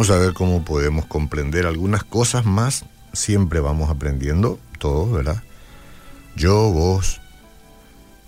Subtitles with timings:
[0.00, 2.86] Vamos a ver cómo podemos comprender algunas cosas más.
[3.12, 5.42] Siempre vamos aprendiendo todos, ¿verdad?
[6.34, 7.20] Yo, vos,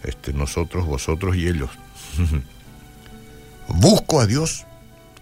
[0.03, 1.71] este, nosotros, vosotros y ellos.
[3.69, 4.67] Busco a Dios,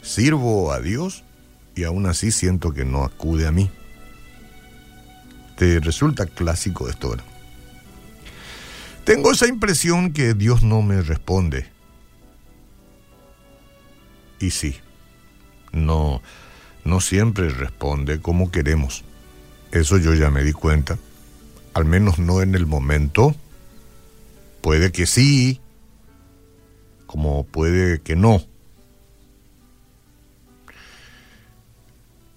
[0.02, 1.22] sirvo a Dios
[1.76, 3.70] y aún así siento que no acude a mí.
[5.56, 7.24] Te resulta clásico esto, ¿verdad?
[9.04, 11.68] Tengo esa impresión que Dios no me responde.
[14.40, 14.74] Y sí,
[15.72, 16.22] no,
[16.84, 19.04] no siempre responde como queremos.
[19.72, 20.98] Eso yo ya me di cuenta.
[21.74, 23.34] Al menos no en el momento.
[24.60, 25.60] Puede que sí,
[27.06, 28.42] como puede que no.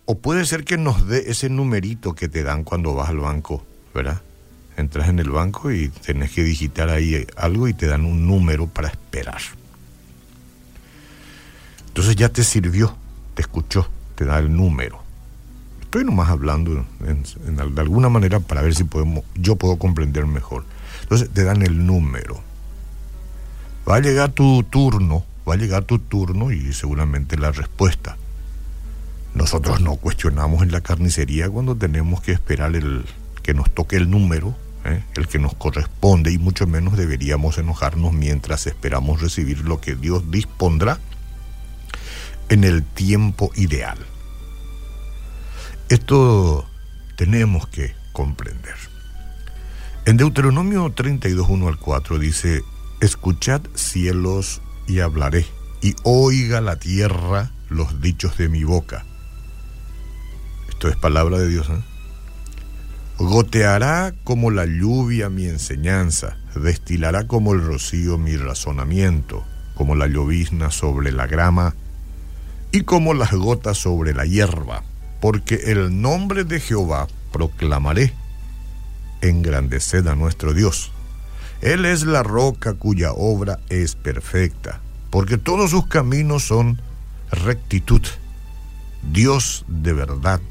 [0.05, 3.65] O puede ser que nos dé ese numerito que te dan cuando vas al banco,
[3.93, 4.21] ¿verdad?
[4.75, 8.67] Entras en el banco y tenés que digitar ahí algo y te dan un número
[8.67, 9.41] para esperar.
[11.87, 12.97] Entonces ya te sirvió,
[13.35, 15.01] te escuchó, te da el número.
[15.81, 20.65] Estoy nomás hablando de alguna manera para ver si podemos, yo puedo comprender mejor.
[21.03, 22.41] Entonces te dan el número.
[23.87, 28.17] Va a llegar tu turno, va a llegar tu turno y seguramente la respuesta.
[29.35, 33.05] Nosotros no cuestionamos en la carnicería cuando tenemos que esperar el
[33.41, 35.03] que nos toque el número, ¿eh?
[35.15, 40.31] el que nos corresponde, y mucho menos deberíamos enojarnos mientras esperamos recibir lo que Dios
[40.31, 40.99] dispondrá
[42.49, 43.97] en el tiempo ideal.
[45.89, 46.67] Esto
[47.15, 48.75] tenemos que comprender.
[50.05, 52.61] En Deuteronomio 32, 1 al 4 dice,
[53.01, 55.45] Escuchad cielos y hablaré,
[55.81, 59.05] y oiga la tierra los dichos de mi boca
[60.83, 61.69] esto es palabra de Dios.
[61.69, 61.81] ¿eh?
[63.17, 70.71] Goteará como la lluvia mi enseñanza, destilará como el rocío mi razonamiento, como la llovizna
[70.71, 71.73] sobre la grama
[72.73, 74.83] y como las gotas sobre la hierba,
[75.21, 78.13] porque el nombre de Jehová proclamaré.
[79.21, 80.91] Engrandeced a nuestro Dios.
[81.61, 86.81] Él es la roca cuya obra es perfecta, porque todos sus caminos son
[87.31, 88.01] rectitud.
[89.11, 90.41] Dios de verdad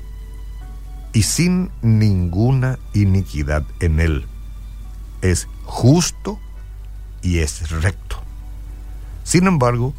[1.13, 4.27] y sin ninguna iniquidad en él.
[5.23, 6.39] Es justo
[7.21, 8.23] y es recto.
[9.25, 9.93] Sin embargo,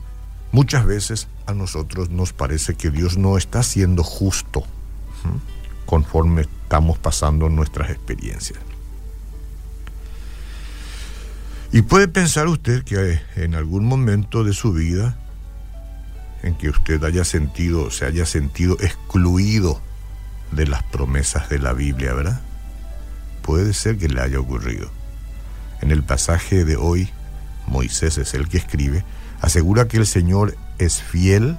[0.51, 4.63] muchas veces a nosotros nos parece que Dios no está siendo justo
[5.85, 8.59] conforme estamos pasando nuestras experiencias.
[11.71, 15.17] Y puede pensar usted que en algún momento de su vida
[16.43, 19.81] en que usted haya sentido, se haya sentido excluido
[20.51, 22.41] de las promesas de la Biblia, ¿verdad?
[23.41, 24.89] Puede ser que le haya ocurrido.
[25.81, 27.09] En el pasaje de hoy,
[27.65, 29.03] Moisés es el que escribe,
[29.41, 31.57] asegura que el Señor es fiel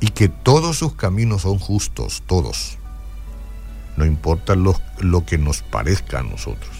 [0.00, 2.78] y que todos sus caminos son justos, todos.
[3.96, 6.70] No importa lo, lo que nos parezca a nosotros.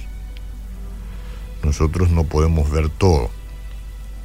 [1.64, 3.30] Nosotros no podemos ver todo,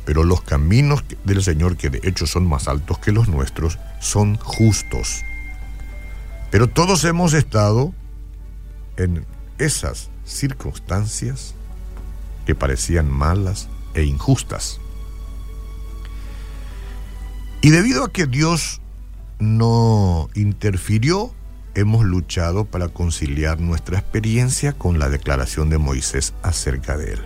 [0.05, 4.35] pero los caminos del Señor, que de hecho son más altos que los nuestros, son
[4.35, 5.23] justos.
[6.51, 7.93] Pero todos hemos estado
[8.97, 9.25] en
[9.57, 11.55] esas circunstancias
[12.45, 14.79] que parecían malas e injustas.
[17.63, 18.81] Y debido a que Dios
[19.39, 21.33] no interfirió,
[21.75, 27.21] hemos luchado para conciliar nuestra experiencia con la declaración de Moisés acerca de él.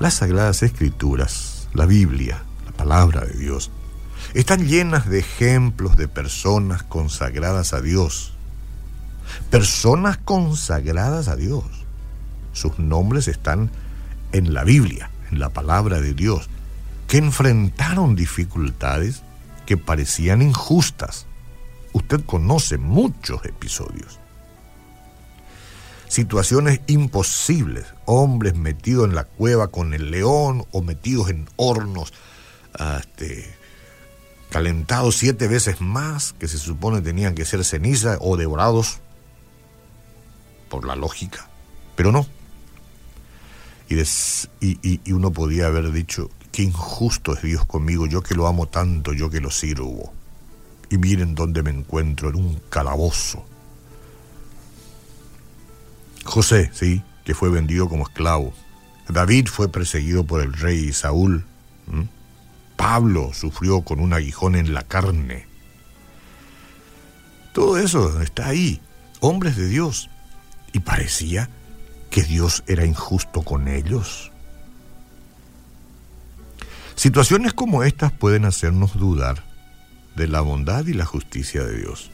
[0.00, 3.70] Las sagradas escrituras, la Biblia, la palabra de Dios,
[4.34, 8.34] están llenas de ejemplos de personas consagradas a Dios.
[9.50, 11.64] Personas consagradas a Dios.
[12.52, 13.70] Sus nombres están
[14.32, 16.50] en la Biblia, en la palabra de Dios,
[17.12, 19.22] que enfrentaron dificultades
[19.66, 21.26] que parecían injustas.
[21.92, 24.18] Usted conoce muchos episodios.
[26.08, 32.14] Situaciones imposibles, hombres metidos en la cueva con el león o metidos en hornos,
[32.98, 33.54] este,
[34.48, 39.00] calentados siete veces más, que se supone tenían que ser ceniza o devorados
[40.70, 41.50] por la lógica,
[41.94, 42.26] pero no.
[43.90, 44.00] Y,
[44.70, 49.12] y, uno podía haber dicho, qué injusto es Dios conmigo, yo que lo amo tanto,
[49.14, 50.12] yo que lo sirvo.
[50.90, 53.44] Y miren dónde me encuentro, en un calabozo.
[56.24, 58.52] José, sí, que fue vendido como esclavo.
[59.08, 61.44] David fue perseguido por el rey Saúl.
[62.76, 65.46] Pablo sufrió con un aguijón en la carne.
[67.52, 68.80] Todo eso está ahí,
[69.20, 70.10] hombres de Dios.
[70.72, 71.48] Y parecía
[72.10, 74.31] que Dios era injusto con ellos.
[76.94, 79.44] Situaciones como estas pueden hacernos dudar
[80.16, 82.10] de la bondad y la justicia de Dios.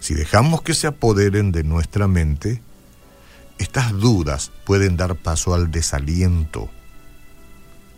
[0.00, 2.60] Si dejamos que se apoderen de nuestra mente,
[3.58, 6.68] estas dudas pueden dar paso al desaliento.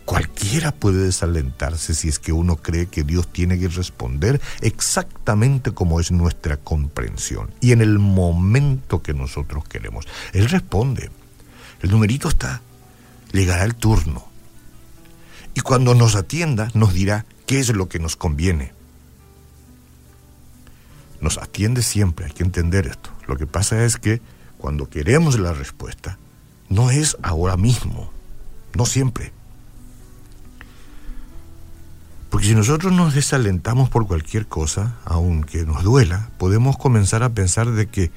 [0.05, 5.99] Cualquiera puede desalentarse si es que uno cree que Dios tiene que responder exactamente como
[5.99, 10.06] es nuestra comprensión y en el momento que nosotros queremos.
[10.32, 11.11] Él responde.
[11.82, 12.62] El numerito está.
[13.32, 14.35] Llegará el turno.
[15.56, 18.75] Y cuando nos atienda nos dirá qué es lo que nos conviene.
[21.23, 23.08] Nos atiende siempre, hay que entender esto.
[23.26, 24.20] Lo que pasa es que
[24.58, 26.19] cuando queremos la respuesta,
[26.69, 28.12] no es ahora mismo,
[28.75, 29.32] no siempre.
[32.29, 37.70] Porque si nosotros nos desalentamos por cualquier cosa, aunque nos duela, podemos comenzar a pensar
[37.70, 38.11] de que,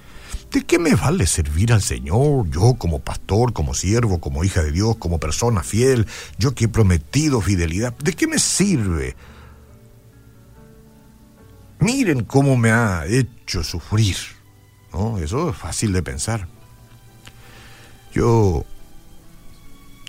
[0.51, 2.49] ¿de qué me vale servir al Señor?
[2.49, 6.07] Yo como pastor, como siervo, como hija de Dios, como persona fiel,
[6.37, 9.15] yo que he prometido fidelidad, ¿de qué me sirve?
[11.79, 14.17] Miren cómo me ha hecho sufrir.
[14.93, 15.17] ¿no?
[15.17, 16.47] Eso es fácil de pensar.
[18.13, 18.65] Yo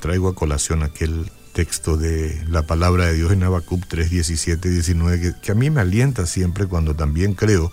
[0.01, 5.21] traigo a colación aquel texto de la palabra de Dios en Habacuc 3, 17, 19,
[5.21, 7.71] que, que, a mí me alienta siempre cuando también creo,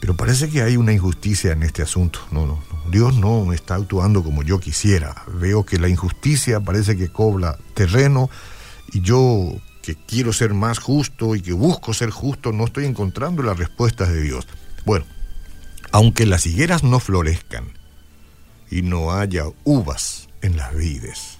[0.00, 2.20] pero parece que hay una injusticia en este asunto.
[2.30, 5.24] No, no, no, Dios no está actuando como yo quisiera.
[5.26, 8.30] Veo que la injusticia parece que cobra terreno
[8.92, 9.52] y yo
[9.82, 14.10] que quiero ser más justo y que busco ser justo, no estoy encontrando las respuestas
[14.10, 14.46] de Dios.
[14.84, 15.06] Bueno,
[15.92, 17.72] aunque las higueras no florezcan
[18.70, 21.38] y no haya uvas en las vides,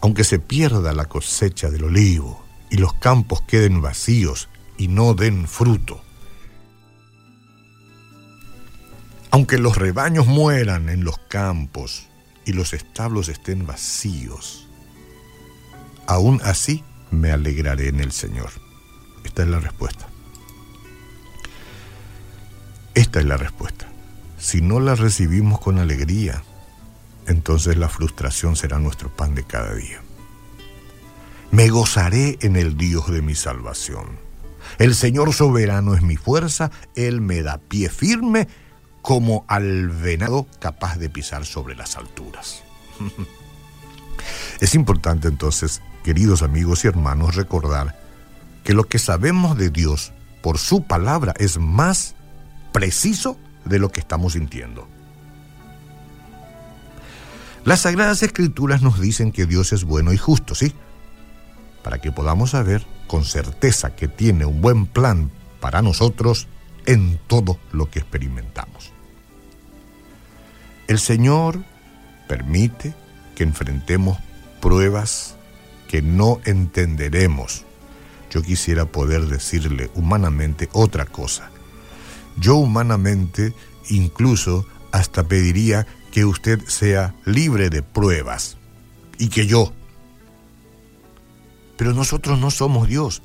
[0.00, 5.48] aunque se pierda la cosecha del olivo y los campos queden vacíos y no den
[5.48, 6.00] fruto,
[9.30, 12.08] aunque los rebaños mueran en los campos
[12.44, 14.68] y los establos estén vacíos,
[16.06, 18.50] aún así me alegraré en el Señor.
[19.24, 20.08] Esta es la respuesta.
[22.94, 23.86] Esta es la respuesta.
[24.38, 26.42] Si no la recibimos con alegría,
[27.26, 30.00] entonces la frustración será nuestro pan de cada día.
[31.50, 34.18] Me gozaré en el Dios de mi salvación.
[34.78, 38.48] El Señor soberano es mi fuerza, Él me da pie firme
[39.02, 42.62] como al venado capaz de pisar sobre las alturas.
[44.60, 47.98] es importante entonces, queridos amigos y hermanos, recordar
[48.64, 50.12] que lo que sabemos de Dios
[50.42, 52.14] por su palabra es más
[52.72, 54.88] preciso de lo que estamos sintiendo.
[57.64, 60.72] Las Sagradas Escrituras nos dicen que Dios es bueno y justo, ¿sí?
[61.82, 65.30] Para que podamos saber con certeza que tiene un buen plan
[65.60, 66.46] para nosotros
[66.88, 68.92] en todo lo que experimentamos.
[70.88, 71.62] El Señor
[72.26, 72.92] permite
[73.36, 74.18] que enfrentemos
[74.60, 75.36] pruebas
[75.86, 77.64] que no entenderemos.
[78.30, 81.50] Yo quisiera poder decirle humanamente otra cosa
[82.40, 83.52] yo humanamente
[83.88, 88.56] incluso hasta pediría que usted sea libre de pruebas
[89.18, 89.72] y que yo.
[91.76, 93.22] Pero nosotros no somos Dios,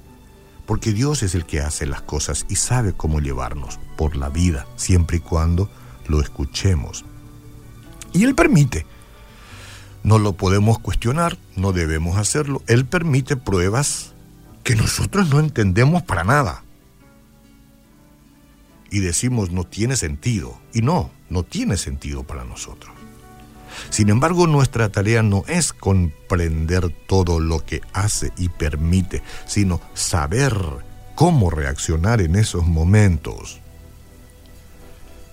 [0.65, 4.67] porque Dios es el que hace las cosas y sabe cómo llevarnos por la vida,
[4.75, 5.69] siempre y cuando
[6.07, 7.05] lo escuchemos.
[8.13, 8.85] Y Él permite.
[10.03, 12.61] No lo podemos cuestionar, no debemos hacerlo.
[12.67, 14.13] Él permite pruebas
[14.63, 16.63] que nosotros no entendemos para nada
[18.93, 20.59] y decimos no tiene sentido.
[20.71, 22.93] Y no, no tiene sentido para nosotros.
[23.89, 30.55] Sin embargo, nuestra tarea no es comprender todo lo que hace y permite, sino saber
[31.15, 33.59] cómo reaccionar en esos momentos.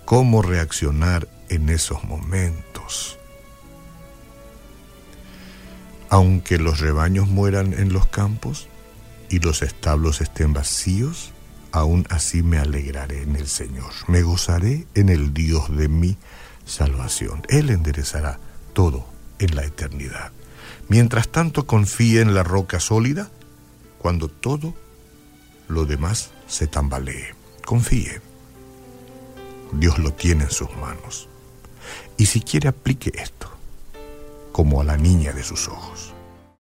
[0.04, 3.18] Cómo reaccionar en esos momentos.
[6.08, 8.68] Aunque los rebaños mueran en los campos
[9.28, 11.32] y los establos estén vacíos,
[11.72, 16.16] aún así me alegraré en el Señor, me gozaré en el Dios de mi
[16.70, 17.42] salvación.
[17.48, 18.38] Él enderezará
[18.72, 19.06] todo
[19.38, 20.32] en la eternidad.
[20.88, 23.30] Mientras tanto confíe en la roca sólida,
[23.98, 24.74] cuando todo
[25.68, 27.34] lo demás se tambalee.
[27.64, 28.20] Confíe.
[29.72, 31.28] Dios lo tiene en sus manos.
[32.16, 33.50] Y si quiere aplique esto,
[34.52, 36.12] como a la niña de sus ojos.